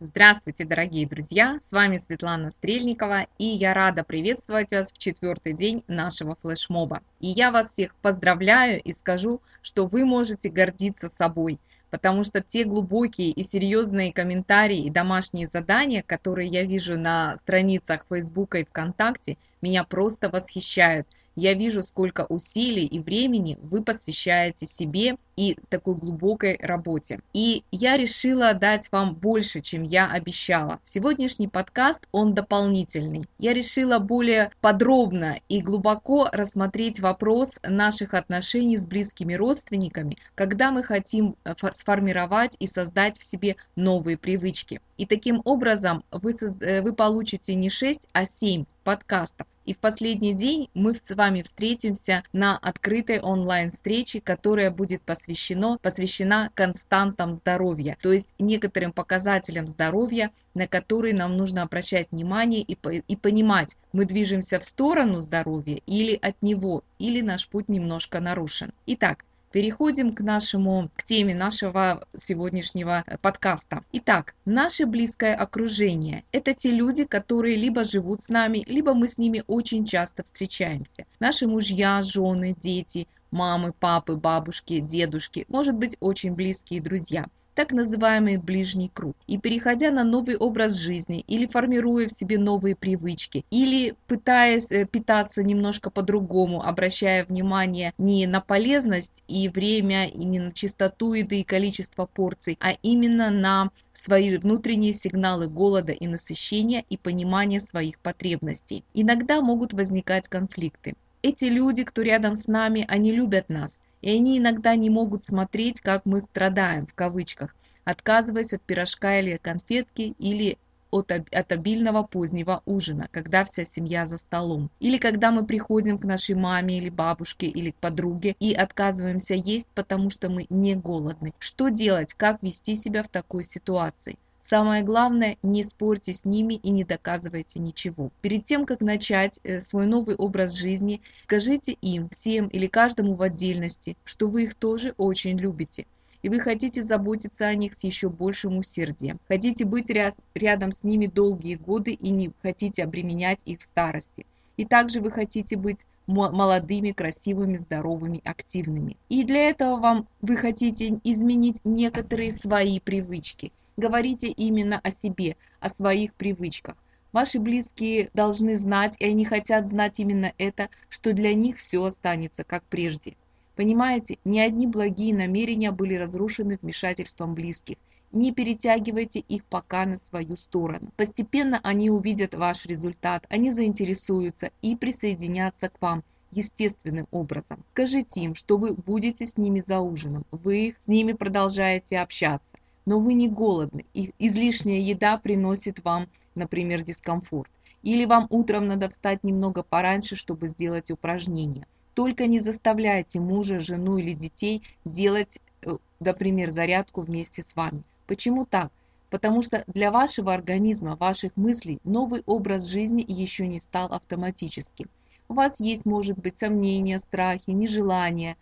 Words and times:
Здравствуйте, 0.00 0.64
дорогие 0.64 1.08
друзья! 1.08 1.58
С 1.60 1.72
вами 1.72 1.98
Светлана 1.98 2.52
Стрельникова, 2.52 3.26
и 3.36 3.44
я 3.44 3.74
рада 3.74 4.04
приветствовать 4.04 4.70
вас 4.70 4.92
в 4.92 4.98
четвертый 4.98 5.54
день 5.54 5.82
нашего 5.88 6.36
флешмоба. 6.36 7.02
И 7.18 7.26
я 7.26 7.50
вас 7.50 7.72
всех 7.72 7.96
поздравляю 7.96 8.80
и 8.80 8.92
скажу, 8.92 9.42
что 9.60 9.86
вы 9.86 10.04
можете 10.04 10.50
гордиться 10.50 11.08
собой, 11.08 11.58
потому 11.90 12.22
что 12.22 12.40
те 12.40 12.62
глубокие 12.62 13.32
и 13.32 13.42
серьезные 13.42 14.12
комментарии 14.12 14.84
и 14.84 14.90
домашние 14.90 15.48
задания, 15.48 16.04
которые 16.06 16.46
я 16.48 16.62
вижу 16.62 16.96
на 16.96 17.36
страницах 17.36 18.06
Фейсбука 18.08 18.58
и 18.58 18.64
ВКонтакте, 18.64 19.36
меня 19.60 19.82
просто 19.82 20.30
восхищают. 20.30 21.08
Я 21.40 21.54
вижу, 21.54 21.84
сколько 21.84 22.26
усилий 22.28 22.84
и 22.84 22.98
времени 22.98 23.58
вы 23.62 23.84
посвящаете 23.84 24.66
себе 24.66 25.18
и 25.36 25.56
такой 25.68 25.94
глубокой 25.94 26.58
работе. 26.60 27.20
И 27.32 27.62
я 27.70 27.96
решила 27.96 28.54
дать 28.54 28.90
вам 28.90 29.14
больше, 29.14 29.60
чем 29.60 29.84
я 29.84 30.10
обещала. 30.10 30.80
Сегодняшний 30.82 31.46
подкаст, 31.46 32.08
он 32.10 32.34
дополнительный. 32.34 33.28
Я 33.38 33.54
решила 33.54 34.00
более 34.00 34.50
подробно 34.60 35.38
и 35.48 35.62
глубоко 35.62 36.28
рассмотреть 36.32 36.98
вопрос 36.98 37.52
наших 37.62 38.14
отношений 38.14 38.76
с 38.76 38.84
близкими 38.84 39.34
родственниками, 39.34 40.16
когда 40.34 40.72
мы 40.72 40.82
хотим 40.82 41.36
э, 41.44 41.54
сформировать 41.70 42.56
и 42.58 42.66
создать 42.66 43.16
в 43.16 43.22
себе 43.22 43.54
новые 43.76 44.18
привычки. 44.18 44.80
И 44.96 45.06
таким 45.06 45.40
образом 45.44 46.02
вы, 46.10 46.32
э, 46.32 46.82
вы 46.82 46.92
получите 46.92 47.54
не 47.54 47.70
6, 47.70 48.00
а 48.12 48.26
7 48.26 48.64
подкастов. 48.82 49.46
И 49.68 49.74
в 49.74 49.80
последний 49.80 50.32
день 50.32 50.70
мы 50.72 50.94
с 50.94 51.14
вами 51.14 51.42
встретимся 51.42 52.22
на 52.32 52.56
открытой 52.56 53.20
онлайн-встрече, 53.20 54.22
которая 54.22 54.70
будет 54.70 55.02
посвящена, 55.02 55.76
посвящена 55.82 56.50
константам 56.54 57.34
здоровья, 57.34 57.98
то 58.00 58.10
есть 58.10 58.28
некоторым 58.38 58.94
показателям 58.94 59.66
здоровья, 59.66 60.30
на 60.54 60.66
которые 60.66 61.12
нам 61.12 61.36
нужно 61.36 61.60
обращать 61.60 62.10
внимание 62.10 62.62
и, 62.62 62.78
и 63.08 63.14
понимать, 63.14 63.76
мы 63.92 64.06
движемся 64.06 64.58
в 64.58 64.64
сторону 64.64 65.20
здоровья 65.20 65.82
или 65.84 66.14
от 66.14 66.40
него, 66.40 66.82
или 66.98 67.20
наш 67.20 67.46
путь 67.46 67.68
немножко 67.68 68.20
нарушен. 68.20 68.72
Итак, 68.86 69.26
Переходим 69.50 70.12
к 70.12 70.20
нашему, 70.20 70.90
к 70.94 71.02
теме 71.04 71.34
нашего 71.34 72.06
сегодняшнего 72.14 73.02
э, 73.06 73.16
подкаста. 73.16 73.82
Итак, 73.92 74.34
наше 74.44 74.84
близкое 74.84 75.34
окружение– 75.34 76.24
это 76.32 76.52
те 76.52 76.70
люди, 76.70 77.04
которые 77.04 77.56
либо 77.56 77.82
живут 77.84 78.22
с 78.22 78.28
нами, 78.28 78.62
либо 78.66 78.92
мы 78.92 79.08
с 79.08 79.16
ними 79.16 79.42
очень 79.46 79.86
часто 79.86 80.22
встречаемся. 80.22 81.06
Наши 81.18 81.46
мужья, 81.46 82.02
жены, 82.02 82.54
дети, 82.60 83.08
мамы, 83.30 83.72
папы, 83.72 84.16
бабушки, 84.16 84.80
дедушки, 84.80 85.46
может 85.48 85.76
быть, 85.76 85.96
очень 86.00 86.34
близкие 86.34 86.82
друзья 86.82 87.24
так 87.58 87.72
называемый 87.72 88.36
ближний 88.36 88.88
круг. 88.88 89.16
И 89.26 89.36
переходя 89.36 89.90
на 89.90 90.04
новый 90.04 90.36
образ 90.36 90.76
жизни 90.76 91.24
или 91.26 91.44
формируя 91.44 92.06
в 92.06 92.12
себе 92.12 92.38
новые 92.38 92.76
привычки, 92.76 93.44
или 93.50 93.96
пытаясь 94.06 94.70
э, 94.70 94.86
питаться 94.86 95.42
немножко 95.42 95.90
по-другому, 95.90 96.62
обращая 96.62 97.24
внимание 97.24 97.94
не 97.98 98.28
на 98.28 98.40
полезность 98.40 99.24
и 99.26 99.48
время, 99.48 100.06
и 100.06 100.24
не 100.24 100.38
на 100.38 100.52
чистоту 100.52 101.14
еды 101.14 101.40
и 101.40 101.44
количество 101.44 102.06
порций, 102.06 102.56
а 102.60 102.74
именно 102.82 103.28
на 103.30 103.70
свои 103.92 104.36
внутренние 104.36 104.94
сигналы 104.94 105.48
голода 105.48 105.90
и 105.90 106.06
насыщения 106.06 106.84
и 106.88 106.96
понимания 106.96 107.60
своих 107.60 107.98
потребностей. 107.98 108.84
Иногда 108.94 109.40
могут 109.40 109.72
возникать 109.72 110.28
конфликты. 110.28 110.94
Эти 111.20 111.46
люди, 111.46 111.82
кто 111.82 112.02
рядом 112.02 112.36
с 112.36 112.46
нами, 112.46 112.84
они 112.88 113.10
любят 113.10 113.48
нас, 113.48 113.80
и 114.02 114.10
они 114.10 114.38
иногда 114.38 114.76
не 114.76 114.88
могут 114.88 115.24
смотреть, 115.24 115.80
как 115.80 116.06
мы 116.06 116.20
страдаем, 116.20 116.86
в 116.86 116.94
кавычках, 116.94 117.56
отказываясь 117.84 118.52
от 118.52 118.62
пирожка 118.62 119.18
или 119.18 119.36
конфетки, 119.36 120.14
или 120.20 120.58
от, 120.90 121.10
от 121.10 121.52
обильного 121.52 122.04
позднего 122.04 122.62
ужина, 122.66 123.08
когда 123.10 123.44
вся 123.44 123.64
семья 123.64 124.06
за 124.06 124.18
столом. 124.18 124.70
Или 124.78 124.98
когда 124.98 125.32
мы 125.32 125.44
приходим 125.44 125.98
к 125.98 126.04
нашей 126.04 126.36
маме 126.36 126.78
или 126.78 126.88
бабушке 126.88 127.46
или 127.46 127.72
к 127.72 127.76
подруге 127.76 128.36
и 128.38 128.54
отказываемся 128.54 129.34
есть, 129.34 129.66
потому 129.74 130.10
что 130.10 130.30
мы 130.30 130.46
не 130.48 130.76
голодны. 130.76 131.34
Что 131.40 131.68
делать, 131.68 132.14
как 132.14 132.42
вести 132.42 132.76
себя 132.76 133.02
в 133.02 133.08
такой 133.08 133.42
ситуации? 133.42 134.18
Самое 134.48 134.82
главное, 134.82 135.36
не 135.42 135.62
спорьте 135.62 136.14
с 136.14 136.24
ними 136.24 136.54
и 136.54 136.70
не 136.70 136.82
доказывайте 136.82 137.58
ничего. 137.58 138.10
Перед 138.22 138.46
тем, 138.46 138.64
как 138.64 138.80
начать 138.80 139.38
э, 139.44 139.60
свой 139.60 139.84
новый 139.84 140.14
образ 140.14 140.54
жизни, 140.54 141.02
скажите 141.24 141.72
им, 141.72 142.08
всем 142.08 142.48
или 142.48 142.66
каждому 142.66 143.14
в 143.14 143.20
отдельности, 143.20 143.98
что 144.04 144.26
вы 144.26 144.44
их 144.44 144.54
тоже 144.54 144.94
очень 144.96 145.38
любите 145.38 145.86
и 146.22 146.30
вы 146.30 146.40
хотите 146.40 146.82
заботиться 146.82 147.46
о 147.46 147.54
них 147.54 147.74
с 147.74 147.84
еще 147.84 148.08
большим 148.08 148.56
усердием. 148.56 149.20
Хотите 149.28 149.66
быть 149.66 149.90
ря 149.90 150.14
рядом 150.34 150.72
с 150.72 150.82
ними 150.82 151.06
долгие 151.06 151.56
годы 151.56 151.92
и 151.92 152.08
не 152.08 152.32
хотите 152.42 152.84
обременять 152.84 153.42
их 153.44 153.58
в 153.58 153.62
старости. 153.62 154.24
И 154.56 154.64
также 154.64 155.02
вы 155.02 155.12
хотите 155.12 155.56
быть 155.56 155.84
молодыми, 156.06 156.92
красивыми, 156.92 157.58
здоровыми, 157.58 158.22
активными. 158.24 158.96
И 159.10 159.24
для 159.24 159.50
этого 159.50 159.76
вам 159.76 160.08
вы 160.22 160.38
хотите 160.38 160.98
изменить 161.04 161.60
некоторые 161.64 162.32
свои 162.32 162.80
привычки– 162.80 163.52
Говорите 163.78 164.26
именно 164.26 164.80
о 164.82 164.90
себе, 164.90 165.36
о 165.60 165.68
своих 165.68 166.12
привычках. 166.14 166.76
Ваши 167.12 167.38
близкие 167.38 168.10
должны 168.12 168.58
знать, 168.58 168.96
и 168.98 169.04
они 169.04 169.24
хотят 169.24 169.68
знать 169.68 170.00
именно 170.00 170.32
это, 170.36 170.68
что 170.88 171.12
для 171.12 171.32
них 171.32 171.58
все 171.58 171.84
останется 171.84 172.42
как 172.42 172.64
прежде. 172.64 173.14
Понимаете, 173.54 174.18
ни 174.24 174.40
одни 174.40 174.66
благие 174.66 175.14
намерения 175.14 175.70
были 175.70 175.94
разрушены 175.94 176.58
вмешательством 176.60 177.34
близких. 177.34 177.76
Не 178.10 178.32
перетягивайте 178.32 179.20
их 179.20 179.44
пока 179.44 179.86
на 179.86 179.96
свою 179.96 180.34
сторону. 180.34 180.90
Постепенно 180.96 181.60
они 181.62 181.88
увидят 181.88 182.34
ваш 182.34 182.66
результат, 182.66 183.26
они 183.30 183.52
заинтересуются 183.52 184.50
и 184.60 184.74
присоединятся 184.74 185.68
к 185.68 185.80
вам 185.80 186.02
естественным 186.32 187.06
образом. 187.12 187.64
Скажите 187.74 188.22
им, 188.22 188.34
что 188.34 188.56
вы 188.56 188.74
будете 188.74 189.24
с 189.24 189.36
ними 189.36 189.60
за 189.60 189.78
ужином, 189.78 190.26
вы 190.32 190.74
с 190.80 190.88
ними 190.88 191.12
продолжаете 191.12 192.00
общаться 192.00 192.58
но 192.88 192.98
вы 193.00 193.12
не 193.12 193.28
голодны, 193.28 193.84
и 193.92 194.14
излишняя 194.18 194.80
еда 194.80 195.18
приносит 195.18 195.84
вам, 195.84 196.08
например, 196.34 196.82
дискомфорт. 196.82 197.50
Или 197.82 198.06
вам 198.06 198.26
утром 198.30 198.66
надо 198.66 198.88
встать 198.88 199.22
немного 199.22 199.62
пораньше, 199.62 200.16
чтобы 200.16 200.48
сделать 200.48 200.90
упражнения. 200.90 201.66
Только 201.92 202.26
не 202.26 202.40
заставляйте 202.40 203.20
мужа, 203.20 203.60
жену 203.60 203.98
или 203.98 204.14
детей 204.14 204.62
делать, 204.86 205.38
э, 205.66 205.76
например, 206.00 206.50
зарядку 206.50 207.02
вместе 207.02 207.42
с 207.42 207.54
вами. 207.54 207.82
Почему 208.06 208.46
так? 208.46 208.72
Потому 209.10 209.42
что 209.42 209.64
для 209.66 209.90
вашего 209.90 210.32
организма, 210.32 210.96
ваших 210.96 211.36
мыслей 211.36 211.80
новый 211.84 212.22
образ 212.24 212.68
жизни 212.68 213.04
еще 213.06 213.46
не 213.46 213.60
стал 213.60 213.92
автоматическим. 213.92 214.88
У 215.28 215.34
вас 215.34 215.60
есть, 215.60 215.84
может 215.84 216.18
быть, 216.18 216.38
сомнения, 216.38 216.98
страхи, 217.00 217.50
нежелания. 217.50 218.38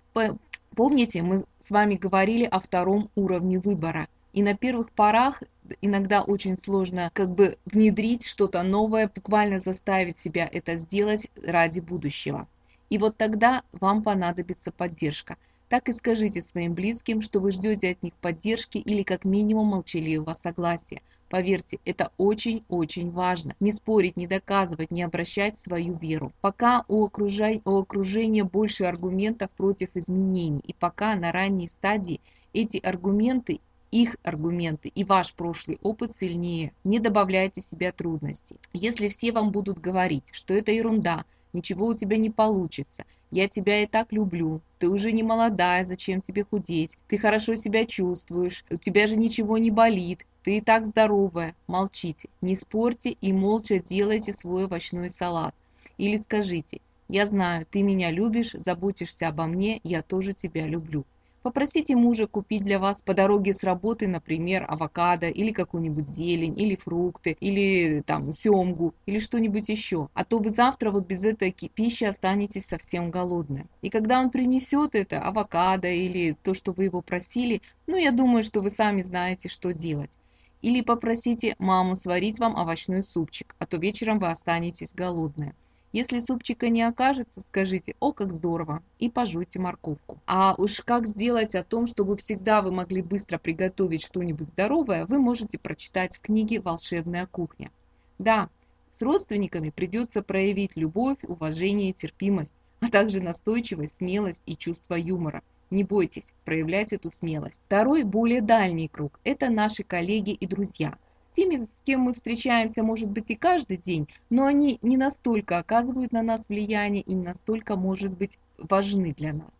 Помните, 0.77 1.23
мы 1.23 1.47
с 1.59 1.73
вами 1.73 1.97
говорили 1.97 2.45
о 2.45 2.61
втором 2.61 3.11
уровне 3.17 3.59
выбора. 3.59 4.06
И 4.37 4.43
на 4.43 4.55
первых 4.55 4.91
порах 4.91 5.43
иногда 5.81 6.21
очень 6.21 6.59
сложно 6.59 7.11
как 7.15 7.35
бы 7.35 7.57
внедрить 7.65 8.27
что-то 8.27 8.63
новое, 8.63 9.11
буквально 9.13 9.59
заставить 9.59 10.19
себя 10.19 10.47
это 10.53 10.77
сделать 10.77 11.29
ради 11.43 11.81
будущего. 11.81 12.47
И 12.91 12.99
вот 12.99 13.17
тогда 13.17 13.63
вам 13.73 14.03
понадобится 14.03 14.73
поддержка. 14.73 15.39
Так 15.71 15.89
и 15.89 15.95
скажите 15.95 16.43
своим 16.43 16.75
близким, 16.75 17.23
что 17.23 17.41
вы 17.41 17.51
ждете 17.51 17.93
от 17.93 18.03
них 18.03 18.13
поддержки 18.13 18.77
или 18.77 19.05
как 19.05 19.25
минимум 19.25 19.69
молчаливого 19.69 20.35
согласия. 20.35 21.01
Поверьте, 21.31 21.79
это 21.87 22.13
очень-очень 22.19 23.13
важно. 23.13 23.55
Не 23.59 23.73
спорить, 23.73 24.19
не 24.19 24.27
доказывать, 24.27 24.91
не 24.91 25.03
обращать 25.03 25.59
свою 25.59 25.95
веру. 25.95 26.35
Пока 26.43 26.85
у, 26.89 27.07
окружай, 27.07 27.63
у 27.65 27.79
окружения 27.79 28.45
больше 28.45 28.85
аргументов 28.85 29.51
против 29.53 29.89
изменений, 29.95 30.61
и 30.67 30.75
пока 30.75 31.15
на 31.15 31.33
ранней 31.33 31.69
стадии 31.69 32.21
эти 32.53 32.77
аргументы 32.77 33.61
их 34.03 34.17
аргументы 34.23 34.89
и 34.95 35.05
ваш 35.05 35.33
прошлый 35.33 35.79
опыт 35.83 36.15
сильнее. 36.15 36.73
Не 36.84 36.99
добавляйте 36.99 37.62
себе 37.62 37.93
трудностей. 37.93 38.56
Если 38.75 39.09
все 39.09 39.32
вам 39.32 39.50
будут 39.50 39.79
говорить, 39.79 40.29
что 40.32 40.53
это 40.53 40.70
ерунда, 40.70 41.25
ничего 41.55 41.87
у 41.87 41.94
тебя 41.94 42.19
не 42.19 42.29
получится, 42.29 43.05
я 43.31 43.49
тебя 43.49 43.82
и 43.82 43.87
так 43.87 44.12
люблю, 44.12 44.61
ты 44.79 44.88
уже 44.88 45.12
не 45.12 45.23
молодая, 45.23 45.85
зачем 45.85 46.20
тебе 46.20 46.44
худеть, 46.44 46.97
ты 47.09 47.17
хорошо 47.17 47.56
себя 47.56 47.87
чувствуешь, 47.87 48.65
у 48.70 48.76
тебя 48.76 49.06
же 49.06 49.17
ничего 49.17 49.56
не 49.56 49.70
болит, 49.70 50.26
ты 50.44 50.59
и 50.59 50.61
так 50.61 50.85
здоровая, 50.85 51.55
молчите, 51.67 52.29
не 52.43 52.55
спорьте 52.55 53.17
и 53.20 53.32
молча 53.32 53.79
делайте 53.79 54.32
свой 54.32 54.67
овощной 54.67 55.11
салат. 55.11 55.55
Или 55.97 56.19
скажите, 56.19 56.81
я 57.09 57.26
знаю, 57.26 57.67
ты 57.70 57.82
меня 57.82 58.11
любишь, 58.11 58.53
заботишься 58.53 59.29
обо 59.29 59.47
мне, 59.47 59.81
я 59.85 60.03
тоже 60.03 60.35
тебя 60.35 60.67
люблю. 60.67 61.05
Попросите 61.46 61.94
мужа 61.94 62.26
купить 62.26 62.64
для 62.64 62.81
вас 62.81 63.02
по 63.02 63.14
дороге 63.14 63.54
с 63.54 63.62
работы, 63.62 64.08
например, 64.08 64.66
авокадо 64.69 65.28
или 65.28 65.52
какую-нибудь 65.52 66.08
зелень, 66.10 66.58
или 66.60 66.75
фрукты, 66.75 67.37
или 67.38 68.02
там 68.04 68.32
семгу, 68.32 68.96
или 69.06 69.20
что-нибудь 69.20 69.69
еще. 69.69 70.08
А 70.12 70.25
то 70.25 70.40
вы 70.40 70.50
завтра 70.50 70.90
вот 70.90 71.06
без 71.06 71.22
этой 71.22 71.52
пищи 71.52 72.02
останетесь 72.02 72.66
совсем 72.66 73.12
голодны. 73.12 73.69
И 73.81 73.90
когда 73.90 74.19
он 74.19 74.31
принесет 74.31 74.96
это, 74.96 75.20
авокадо 75.20 75.87
или 75.87 76.37
то, 76.43 76.52
что 76.52 76.72
вы 76.72 76.87
его 76.87 77.00
просили, 77.00 77.62
ну, 77.87 77.96
я 77.96 78.10
думаю, 78.10 78.43
что 78.43 78.60
вы 78.60 78.70
сами 78.70 79.02
знаете, 79.04 79.48
что 79.48 79.72
делать. 79.72 80.19
Или 80.62 80.81
попросите 80.81 81.54
маму 81.60 81.94
сварить 81.94 82.40
вам 82.40 82.56
овощной 82.56 83.04
супчик, 83.04 83.54
а 83.60 83.66
то 83.66 83.76
вечером 83.76 84.19
вы 84.19 84.31
останетесь 84.31 84.93
голодная. 84.93 85.54
Если 85.96 86.20
супчика 86.20 86.69
не 86.69 86.82
окажется, 86.82 87.40
скажите 87.40 87.94
«О, 88.00 88.12
как 88.12 88.31
здорово!» 88.31 88.82
и 88.98 89.08
пожуйте 89.08 89.58
морковку. 89.58 90.20
А 90.26 90.54
уж 90.58 90.82
как 90.82 91.06
сделать 91.06 91.54
о 91.54 91.64
том, 91.64 91.87
чтобы 91.87 92.19
всегда 92.19 92.60
вы 92.60 92.70
могли 92.70 93.00
быстро 93.00 93.38
приготовить 93.38 94.02
что-нибудь 94.02 94.48
здоровое, 94.48 95.06
вы 95.06 95.19
можете 95.19 95.56
прочитать 95.58 96.14
в 96.14 96.20
книге 96.20 96.60
«Волшебная 96.60 97.26
кухня». 97.26 97.70
Да, 98.19 98.50
с 98.93 99.00
родственниками 99.00 99.70
придется 99.70 100.20
проявить 100.20 100.72
любовь, 100.76 101.16
уважение, 101.22 101.94
терпимость, 101.94 102.52
а 102.81 102.90
также 102.90 103.22
настойчивость, 103.22 103.96
смелость 103.96 104.43
и 104.44 104.54
чувство 104.54 104.96
юмора. 104.96 105.43
Не 105.70 105.82
бойтесь 105.82 106.34
проявлять 106.44 106.93
эту 106.93 107.08
смелость. 107.08 107.62
Второй, 107.64 108.02
более 108.02 108.43
дальний 108.43 108.88
круг– 108.88 109.19
это 109.25 109.48
наши 109.48 109.82
коллеги 109.82 110.32
и 110.32 110.46
друзья. 110.46 110.98
Теми, 111.37 111.65
с 111.65 111.69
кем 111.85 112.00
мы 112.00 112.15
встречаемся, 112.15 112.83
может 112.83 113.11
быть, 113.11 113.29
и 113.29 113.35
каждый 113.35 113.77
день, 113.77 114.09
но 114.31 114.47
они 114.47 114.79
не 114.81 114.97
настолько 114.97 115.59
оказывают 115.59 116.11
на 116.11 116.23
нас 116.23 116.49
влияние 116.49 117.03
и 117.03 117.12
не 117.12 117.25
настолько, 117.25 117.77
может 117.77 118.11
быть, 118.12 118.38
важны 118.56 119.12
для 119.12 119.35
нас. 119.35 119.59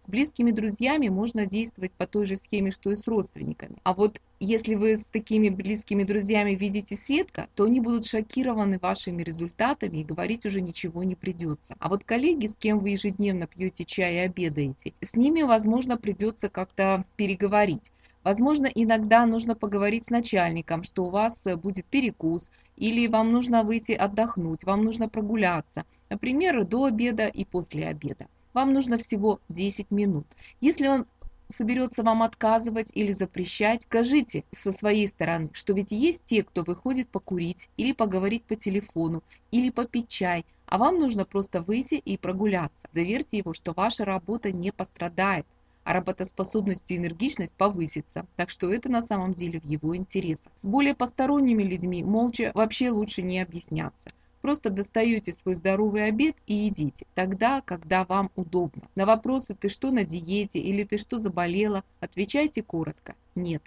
С 0.00 0.08
близкими 0.08 0.52
друзьями 0.52 1.08
можно 1.08 1.44
действовать 1.44 1.92
по 1.92 2.06
той 2.06 2.24
же 2.24 2.38
схеме, 2.38 2.70
что 2.70 2.92
и 2.92 2.96
с 2.96 3.06
родственниками. 3.06 3.76
А 3.82 3.92
вот 3.92 4.22
если 4.40 4.74
вы 4.74 4.96
с 4.96 5.04
такими 5.04 5.50
близкими 5.50 6.02
друзьями 6.02 6.52
видитесь 6.52 7.10
редко, 7.10 7.48
то 7.54 7.64
они 7.64 7.80
будут 7.80 8.06
шокированы 8.06 8.78
вашими 8.78 9.22
результатами 9.22 9.98
и 9.98 10.04
говорить 10.04 10.46
уже 10.46 10.62
ничего 10.62 11.04
не 11.04 11.14
придется. 11.14 11.76
А 11.78 11.90
вот 11.90 12.04
коллеги, 12.04 12.46
с 12.46 12.56
кем 12.56 12.78
вы 12.78 12.90
ежедневно 12.90 13.46
пьете 13.46 13.84
чай 13.84 14.14
и 14.14 14.18
обедаете, 14.20 14.94
с 15.02 15.14
ними, 15.14 15.42
возможно, 15.42 15.98
придется 15.98 16.48
как-то 16.48 17.04
переговорить. 17.16 17.92
Возможно, 18.24 18.66
иногда 18.66 19.26
нужно 19.26 19.54
поговорить 19.54 20.06
с 20.06 20.10
начальником, 20.10 20.82
что 20.82 21.04
у 21.04 21.10
вас 21.10 21.46
будет 21.56 21.86
перекус, 21.86 22.50
или 22.76 23.06
вам 23.06 23.32
нужно 23.32 23.62
выйти 23.62 23.92
отдохнуть, 23.92 24.64
вам 24.64 24.82
нужно 24.82 25.08
прогуляться, 25.08 25.84
например, 26.10 26.64
до 26.64 26.84
обеда 26.84 27.26
и 27.26 27.44
после 27.44 27.86
обеда. 27.86 28.26
Вам 28.52 28.72
нужно 28.72 28.98
всего 28.98 29.40
10 29.48 29.90
минут. 29.90 30.26
Если 30.60 30.88
он 30.88 31.06
соберется 31.48 32.02
вам 32.02 32.22
отказывать 32.22 32.90
или 32.94 33.12
запрещать, 33.12 33.82
скажите 33.82 34.44
со 34.50 34.70
своей 34.72 35.08
стороны, 35.08 35.48
что 35.52 35.72
ведь 35.72 35.92
есть 35.92 36.24
те, 36.26 36.42
кто 36.42 36.62
выходит 36.62 37.08
покурить 37.08 37.68
или 37.76 37.92
поговорить 37.92 38.44
по 38.44 38.56
телефону, 38.56 39.22
или 39.50 39.70
попить 39.70 40.08
чай, 40.08 40.44
а 40.66 40.76
вам 40.76 40.98
нужно 40.98 41.24
просто 41.24 41.62
выйти 41.62 41.94
и 41.94 42.18
прогуляться. 42.18 42.86
Заверьте 42.92 43.38
его, 43.38 43.54
что 43.54 43.72
ваша 43.72 44.04
работа 44.04 44.52
не 44.52 44.70
пострадает, 44.72 45.46
а 45.88 45.94
работоспособность 45.94 46.90
и 46.90 46.98
энергичность 46.98 47.56
повысится. 47.56 48.26
Так 48.36 48.50
что 48.50 48.70
это 48.70 48.90
на 48.90 49.00
самом 49.00 49.32
деле 49.32 49.58
в 49.58 49.64
его 49.64 49.96
интересах. 49.96 50.52
С 50.54 50.66
более 50.66 50.94
посторонними 50.94 51.62
людьми 51.62 52.04
молча 52.04 52.50
вообще 52.52 52.90
лучше 52.90 53.22
не 53.22 53.40
объясняться. 53.40 54.10
Просто 54.42 54.68
достаете 54.68 55.32
свой 55.32 55.54
здоровый 55.54 56.04
обед 56.04 56.36
и 56.46 56.52
едите, 56.52 57.06
тогда, 57.14 57.62
когда 57.62 58.04
вам 58.04 58.30
удобно. 58.36 58.82
На 58.96 59.06
вопросы 59.06 59.54
«ты 59.54 59.70
что 59.70 59.90
на 59.90 60.04
диете» 60.04 60.58
или 60.58 60.84
«ты 60.84 60.98
что 60.98 61.16
заболела?» 61.16 61.82
отвечайте 62.00 62.62
коротко 62.62 63.14
«нет». 63.34 63.62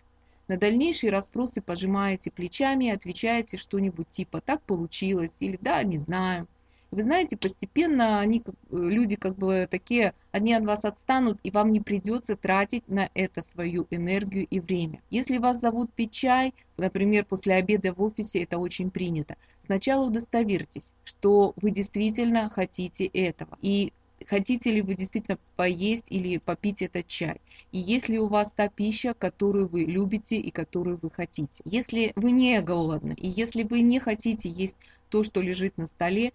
На 0.47 0.57
дальнейшие 0.57 1.09
расспросы 1.11 1.59
пожимаете 1.59 2.29
плечами 2.29 2.85
и 2.85 2.91
отвечаете 2.91 3.57
что-нибудь 3.57 4.09
типа 4.11 4.41
«так 4.41 4.61
получилось» 4.61 5.37
или 5.39 5.57
«да, 5.59 5.81
не 5.81 5.97
знаю». 5.97 6.47
Вы 6.91 7.03
знаете, 7.03 7.37
постепенно 7.37 8.19
они, 8.19 8.43
люди 8.69 9.15
как 9.15 9.37
бы 9.37 9.65
такие, 9.71 10.13
одни 10.31 10.53
от 10.53 10.65
вас 10.65 10.83
отстанут, 10.83 11.39
и 11.41 11.49
вам 11.49 11.71
не 11.71 11.79
придется 11.79 12.35
тратить 12.35 12.85
на 12.89 13.09
это 13.13 13.41
свою 13.41 13.87
энергию 13.91 14.45
и 14.49 14.59
время. 14.59 15.01
Если 15.09 15.37
вас 15.37 15.61
зовут 15.61 15.93
пить 15.93 16.11
чай, 16.11 16.53
например, 16.77 17.23
после 17.23 17.55
обеда 17.55 17.93
в 17.93 18.01
офисе, 18.01 18.43
это 18.43 18.57
очень 18.57 18.91
принято. 18.91 19.37
Сначала 19.61 20.05
удостоверьтесь, 20.05 20.93
что 21.05 21.53
вы 21.55 21.71
действительно 21.71 22.49
хотите 22.49 23.05
этого. 23.05 23.57
И 23.61 23.93
хотите 24.27 24.71
ли 24.71 24.81
вы 24.81 24.95
действительно 24.95 25.37
поесть 25.55 26.05
или 26.09 26.37
попить 26.37 26.81
этот 26.81 27.07
чай. 27.07 27.39
И 27.71 27.79
есть 27.79 28.09
ли 28.09 28.19
у 28.19 28.27
вас 28.27 28.51
та 28.51 28.67
пища, 28.67 29.13
которую 29.13 29.67
вы 29.67 29.83
любите 29.83 30.37
и 30.37 30.51
которую 30.51 30.99
вы 31.01 31.09
хотите. 31.09 31.61
Если 31.63 32.11
вы 32.15 32.31
не 32.31 32.61
голодны, 32.61 33.13
и 33.13 33.27
если 33.27 33.63
вы 33.63 33.81
не 33.81 33.99
хотите 33.99 34.49
есть 34.49 34.77
то, 35.09 35.23
что 35.23 35.41
лежит 35.41 35.77
на 35.77 35.87
столе, 35.87 36.33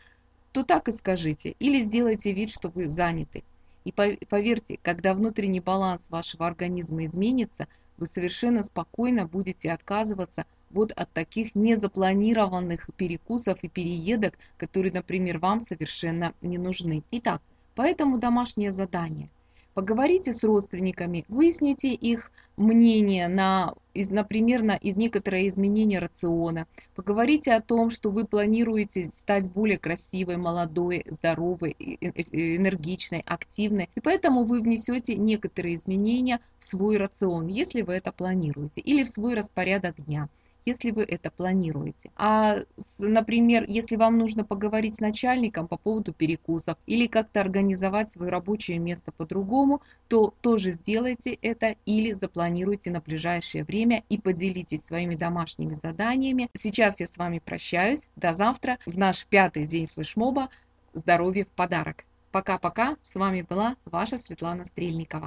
то 0.57 0.65
так 0.65 0.89
и 0.89 0.93
скажите 0.93 1.55
или 1.59 1.83
сделайте 1.83 2.33
вид, 2.33 2.49
что 2.49 2.71
вы 2.71 2.89
заняты. 2.89 3.45
И 3.85 3.93
поверьте, 3.93 4.79
когда 4.81 5.13
внутренний 5.13 5.61
баланс 5.61 6.09
вашего 6.09 6.47
организма 6.47 7.05
изменится, 7.05 7.69
вы 7.99 8.07
совершенно 8.07 8.63
спокойно 8.63 9.27
будете 9.27 9.71
отказываться 9.71 10.47
вот 10.71 10.93
от 10.93 11.13
таких 11.13 11.55
незапланированных 11.55 12.89
перекусов 12.97 13.63
и 13.65 13.69
переедок, 13.69 14.39
которые, 14.57 14.95
например, 14.95 15.41
вам 15.41 15.61
совершенно 15.61 16.33
не 16.41 16.57
нужны. 16.57 17.03
Итак, 17.11 17.43
поэтому 17.75 18.17
домашнее 18.17 18.73
задание. 18.73 19.29
Поговорите 19.77 20.33
с 20.33 20.43
родственниками, 20.43 21.27
выясните 21.29 21.93
их 21.93 22.33
мнение 22.57 23.29
на, 23.29 23.75
из, 23.93 24.09
например, 24.09 24.63
на 24.63 24.79
некоторые 24.83 25.51
изменения 25.51 25.99
рациона. 25.99 26.67
Поговорите 26.95 27.53
о 27.53 27.61
том, 27.61 27.91
что 27.91 28.11
вы 28.11 28.25
планируете 28.25 29.05
стать 29.05 29.51
более 29.51 29.77
красивой, 29.77 30.39
молодой, 30.39 31.05
здоровой, 31.07 31.77
энергичной, 31.79 33.23
активной. 33.27 33.91
И 33.95 34.01
поэтому 34.01 34.45
вы 34.45 34.63
внесете 34.63 35.15
некоторые 35.15 35.75
изменения 35.75 36.41
в 36.59 36.65
свой 36.65 36.97
рацион, 36.97 37.49
если 37.49 37.83
вы 37.83 37.93
это 37.97 38.13
планируете, 38.13 38.81
или 38.81 39.05
в 39.05 39.11
свой 39.11 39.35
распорядок 39.35 40.03
дня 40.03 40.31
если 40.67 40.91
вы 40.91 41.05
это 41.05 41.31
планируете. 41.31 42.11
А, 42.17 42.59
например, 42.99 43.65
если 43.69 43.97
вам 43.97 44.19
нужно 44.19 44.45
поговорить 44.45 44.97
с 44.97 45.01
начальником 45.01 45.69
по 45.69 45.79
поводу 45.79 46.13
перекусов 46.13 46.77
или 46.87 47.07
как-то 47.07 47.41
организовать 47.41 48.11
свое 48.11 48.31
рабочее 48.31 48.79
место 48.79 49.13
по-другому, 49.13 49.81
то 50.09 50.35
тоже 50.43 50.73
сделайте 50.73 51.39
это 51.41 51.77
или 51.87 52.13
запланируйте 52.13 52.91
на 52.91 53.01
ближайшее 53.01 53.65
время 53.65 54.03
и 54.09 54.19
поделитесь 54.19 54.85
своими 54.85 55.15
домашними 55.15 55.77
заданиями. 55.77 56.51
Сейчас 56.55 57.01
я 57.01 57.07
с 57.07 57.17
вами 57.17 57.39
прощаюсь. 57.39 58.09
До 58.17 58.35
завтра 58.35 58.79
в 58.85 58.99
наш 58.99 59.25
пятый 59.27 59.67
день 59.67 59.87
флешмоба. 59.87 60.51
Здоровье 60.93 61.45
в 61.45 61.49
подарок. 61.49 62.05
Пока-пока. 62.33 62.97
С 63.03 63.15
вами 63.15 63.43
была 63.43 63.77
ваша 63.85 64.19
Светлана 64.19 64.65
Стрельникова. 64.65 65.25